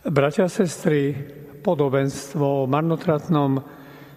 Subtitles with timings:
[0.00, 1.12] Bratia a sestry,
[1.60, 3.60] podobenstvo o marnotratnom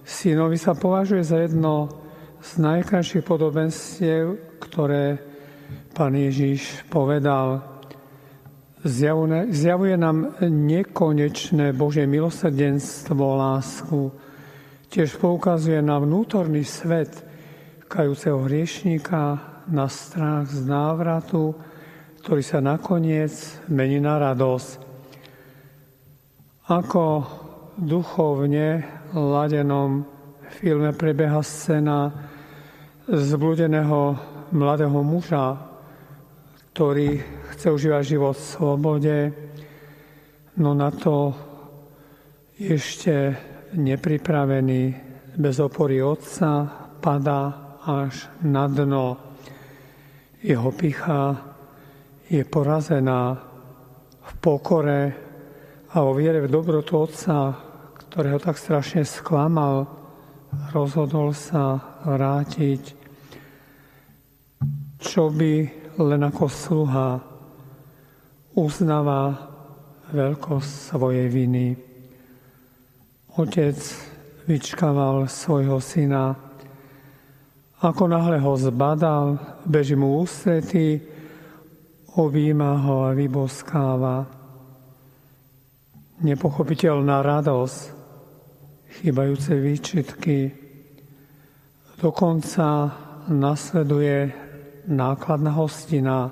[0.07, 1.91] synovi sa považuje za jedno
[2.39, 5.19] z najkrajších podobenstiev, ktoré
[5.91, 7.67] pán Ježiš povedal.
[9.51, 14.07] Zjavuje nám nekonečné Božie milosrdenstvo, lásku.
[14.87, 17.11] Tiež poukazuje na vnútorný svet
[17.91, 19.19] kajúceho hriešníka,
[19.67, 21.59] na strach z návratu,
[22.23, 23.35] ktorý sa nakoniec
[23.67, 24.82] mení na radosť.
[26.63, 27.27] Ako
[27.75, 30.07] duchovne ladenom
[30.47, 32.07] filme prebieha scéna
[33.03, 34.15] zbludeného
[34.55, 35.59] mladého muža,
[36.71, 37.19] ktorý
[37.51, 39.17] chce užívať život v slobode,
[40.63, 41.35] no na to
[42.55, 43.35] ešte
[43.75, 44.81] nepripravený,
[45.35, 46.69] bez opory otca,
[47.03, 49.19] padá až na dno.
[50.39, 51.35] Jeho picha
[52.31, 53.35] je porazená
[54.23, 55.22] v pokore
[55.93, 57.53] a o viere v dobrotu otca,
[58.09, 59.85] ktorého tak strašne sklamal,
[60.73, 62.97] rozhodol sa vrátiť,
[64.97, 65.53] čo by
[66.01, 67.21] len ako sluha
[68.57, 69.37] uznáva
[70.09, 71.77] veľkosť svojej viny.
[73.37, 73.77] Otec
[74.49, 76.33] vyčkával svojho syna,
[77.85, 79.37] ako náhle ho zbadal,
[79.69, 81.05] beží mu ústretí,
[82.17, 84.42] objíma ho a vyboskáva.
[86.23, 87.79] Nepochopiteľná radosť,
[88.95, 90.55] chýbajúce výčitky.
[91.99, 92.95] Dokonca
[93.27, 94.31] nasleduje
[94.87, 96.31] nákladná hostina.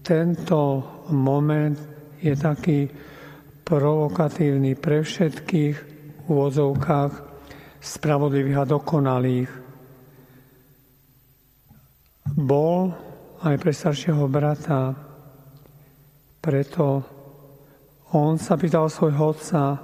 [0.00, 0.60] Tento
[1.12, 1.76] moment
[2.16, 2.88] je taký
[3.60, 7.12] provokatívny pre všetkých v úvodzovkách
[7.84, 9.50] spravodlivých a dokonalých.
[12.40, 12.88] Bol
[13.44, 14.96] aj pre staršieho brata,
[16.40, 17.17] preto
[18.12, 19.76] on sa pýtal svojho otca,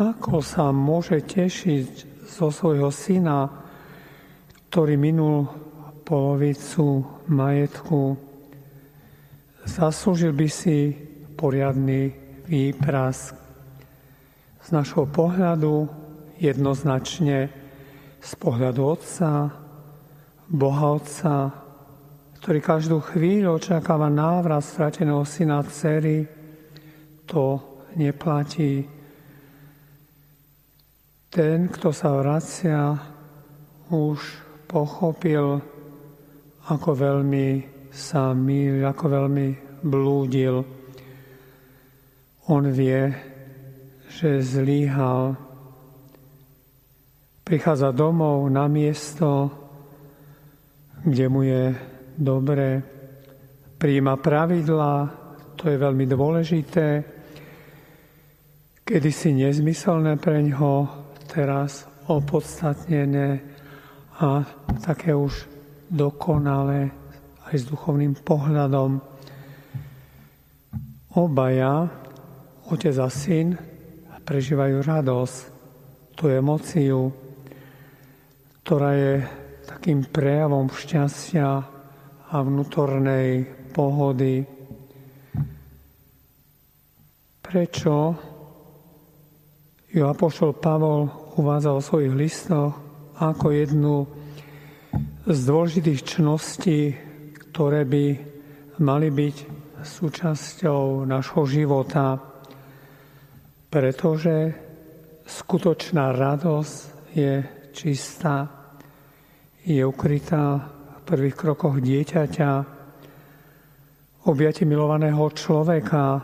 [0.00, 3.46] ako sa môže tešiť zo svojho syna,
[4.72, 5.46] ktorý minul
[6.02, 8.16] polovicu majetku?
[9.64, 10.92] Zaslúžil by si
[11.36, 12.12] poriadny
[12.48, 13.36] výprask.
[14.64, 15.88] Z našho pohľadu
[16.40, 17.52] jednoznačne
[18.24, 19.52] z pohľadu Otca,
[20.48, 21.52] Boha Otca,
[22.40, 26.43] ktorý každú chvíľu očakáva návrat strateného syna dcery,
[27.26, 27.60] to
[27.96, 28.94] neplatí
[31.34, 32.94] ten, kto sa vracia,
[33.90, 34.18] už
[34.70, 35.58] pochopil,
[36.70, 37.48] ako veľmi
[37.90, 39.48] sa mýl, ako veľmi
[39.82, 40.62] blúdil.
[42.46, 43.10] On vie,
[44.14, 45.34] že zlíhal.
[47.42, 49.50] Prichádza domov na miesto,
[51.02, 51.74] kde mu je
[52.14, 52.78] dobre,
[53.74, 55.10] príjima pravidla,
[55.58, 57.13] to je veľmi dôležité,
[58.84, 60.92] kedy si nezmyselné pre ňoho,
[61.32, 63.40] teraz opodstatnené
[64.20, 64.44] a
[64.84, 65.48] také už
[65.88, 66.92] dokonalé
[67.48, 69.00] aj s duchovným pohľadom.
[71.16, 71.88] Obaja,
[72.68, 73.56] otec a syn,
[74.20, 75.36] prežívajú radosť,
[76.14, 77.08] tú emociu,
[78.62, 79.14] ktorá je
[79.64, 81.48] takým prejavom šťastia
[82.30, 84.44] a vnútornej pohody.
[87.40, 87.94] Prečo
[89.94, 91.06] ju Apoštol Pavol
[91.38, 92.74] uvádza o svojich listoch
[93.14, 93.96] ako jednu
[95.22, 96.90] z dôležitých čností,
[97.54, 98.04] ktoré by
[98.82, 99.36] mali byť
[99.86, 102.18] súčasťou našho života,
[103.70, 104.50] pretože
[105.30, 106.74] skutočná radosť
[107.14, 107.32] je
[107.70, 108.50] čistá,
[109.62, 112.50] je ukrytá v prvých krokoch dieťaťa,
[114.26, 116.18] objati milovaného človeka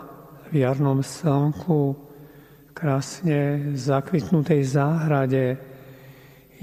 [0.50, 2.09] v jarnom slnku,
[2.80, 5.60] krásne zakvitnutej záhrade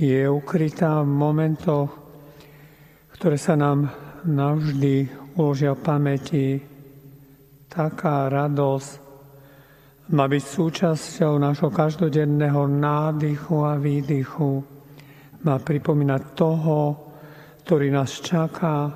[0.02, 1.94] je ukrytá v momentoch,
[3.14, 3.86] ktoré sa nám
[4.26, 6.48] navždy uložia v pamäti.
[7.70, 8.92] Taká radosť
[10.18, 14.66] má byť súčasťou našho každodenného nádychu a výdychu.
[15.46, 16.78] Má pripomínať toho,
[17.62, 18.90] ktorý nás čaká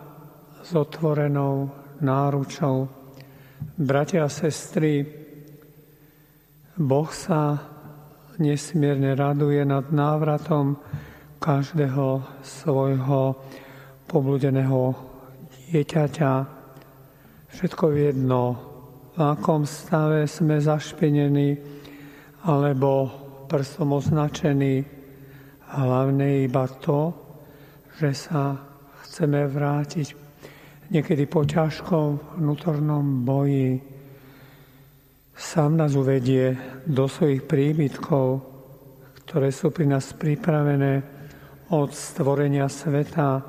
[0.65, 1.69] s otvorenou
[2.01, 2.89] náručou.
[3.77, 5.20] Bratia a sestry,
[6.79, 7.59] Boh sa
[8.39, 10.79] nesmierne raduje nad návratom
[11.35, 13.35] každého svojho
[14.07, 14.95] pobludeného
[15.67, 16.31] dieťaťa.
[17.51, 18.43] Všetko jedno,
[19.11, 21.59] v akom stave sme zašpenení
[22.47, 23.11] alebo
[23.51, 24.87] prstom označení.
[25.75, 27.11] Hlavne iba to,
[27.99, 28.55] že sa
[29.03, 30.07] chceme vrátiť
[30.87, 33.99] niekedy po ťažkom vnútornom boji
[35.35, 36.57] sám nás uvedie
[36.87, 38.43] do svojich príbytkov,
[39.25, 41.03] ktoré sú pri nás pripravené
[41.71, 43.39] od stvorenia sveta.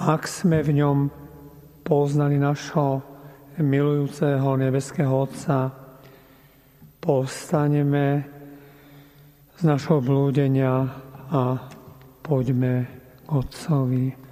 [0.00, 0.98] Ak sme v ňom
[1.86, 3.02] poznali našho
[3.60, 5.70] milujúceho nebeského Otca,
[7.00, 8.24] postaneme
[9.56, 10.88] z našho blúdenia
[11.30, 11.42] a
[12.24, 12.74] poďme
[13.26, 14.29] k Otcovi.